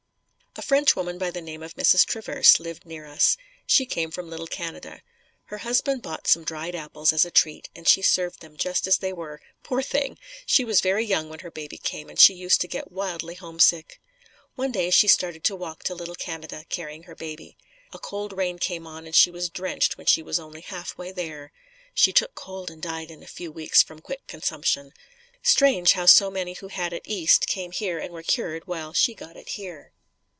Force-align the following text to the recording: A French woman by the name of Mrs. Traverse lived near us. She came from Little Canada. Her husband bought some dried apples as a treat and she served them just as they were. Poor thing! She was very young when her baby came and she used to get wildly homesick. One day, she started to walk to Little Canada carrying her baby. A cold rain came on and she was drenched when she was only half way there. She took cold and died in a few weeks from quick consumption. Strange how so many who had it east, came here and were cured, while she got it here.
A 0.57 0.61
French 0.61 0.97
woman 0.97 1.17
by 1.17 1.31
the 1.31 1.39
name 1.41 1.63
of 1.63 1.75
Mrs. 1.75 2.03
Traverse 2.05 2.59
lived 2.59 2.85
near 2.85 3.05
us. 3.05 3.37
She 3.65 3.85
came 3.85 4.11
from 4.11 4.29
Little 4.29 4.47
Canada. 4.47 5.01
Her 5.45 5.59
husband 5.59 6.01
bought 6.01 6.27
some 6.27 6.43
dried 6.43 6.75
apples 6.75 7.13
as 7.13 7.23
a 7.23 7.31
treat 7.31 7.69
and 7.73 7.87
she 7.87 8.01
served 8.01 8.41
them 8.41 8.57
just 8.57 8.85
as 8.85 8.97
they 8.97 9.13
were. 9.13 9.39
Poor 9.63 9.81
thing! 9.81 10.19
She 10.45 10.65
was 10.65 10.81
very 10.81 11.05
young 11.05 11.29
when 11.29 11.39
her 11.39 11.49
baby 11.51 11.77
came 11.77 12.09
and 12.09 12.19
she 12.19 12.33
used 12.33 12.59
to 12.61 12.67
get 12.67 12.91
wildly 12.91 13.35
homesick. 13.35 14.01
One 14.55 14.73
day, 14.73 14.89
she 14.89 15.07
started 15.07 15.45
to 15.45 15.55
walk 15.55 15.83
to 15.85 15.95
Little 15.95 16.15
Canada 16.15 16.65
carrying 16.67 17.03
her 17.03 17.15
baby. 17.15 17.57
A 17.93 17.97
cold 17.97 18.33
rain 18.33 18.59
came 18.59 18.85
on 18.85 19.05
and 19.05 19.15
she 19.15 19.31
was 19.31 19.49
drenched 19.49 19.97
when 19.97 20.05
she 20.07 20.21
was 20.21 20.37
only 20.37 20.59
half 20.61 20.97
way 20.97 21.13
there. 21.13 21.53
She 21.93 22.11
took 22.11 22.35
cold 22.35 22.69
and 22.69 22.81
died 22.81 23.09
in 23.09 23.23
a 23.23 23.25
few 23.25 23.53
weeks 23.53 23.81
from 23.81 24.01
quick 24.01 24.27
consumption. 24.27 24.91
Strange 25.41 25.93
how 25.93 26.07
so 26.07 26.29
many 26.29 26.55
who 26.55 26.67
had 26.67 26.91
it 26.91 27.03
east, 27.05 27.47
came 27.47 27.71
here 27.71 27.99
and 27.99 28.13
were 28.13 28.21
cured, 28.21 28.67
while 28.67 28.91
she 28.91 29.13
got 29.15 29.37
it 29.37 29.47
here. 29.47 29.93